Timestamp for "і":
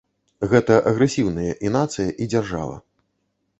1.69-1.73, 2.21-2.31